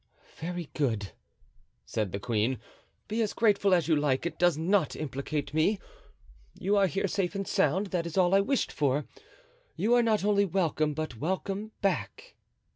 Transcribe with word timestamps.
"Very 0.37 0.71
good," 0.73 1.11
said 1.85 2.11
the 2.11 2.19
queen, 2.19 2.57
"be 3.07 3.21
as 3.21 3.33
grateful 3.33 3.71
as 3.71 3.87
you 3.87 3.95
like, 3.95 4.25
it 4.25 4.39
does 4.39 4.57
not 4.57 4.95
implicate 4.95 5.53
me; 5.53 5.77
you 6.57 6.75
are 6.75 6.87
here 6.87 7.07
safe 7.07 7.35
and 7.35 7.47
sound, 7.47 7.91
that 7.91 8.07
is 8.07 8.17
all 8.17 8.33
I 8.33 8.41
wished 8.41 8.71
for; 8.71 9.05
you 9.75 9.93
are 9.93 10.01
not 10.01 10.23
only 10.23 10.43
welcome, 10.43 10.95
but 10.95 11.17
welcome 11.19 11.73
back." 11.83 12.35